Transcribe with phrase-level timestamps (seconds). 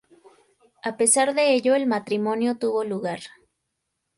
[0.81, 3.19] A pesar de ello el matrimonio tuvo lugar.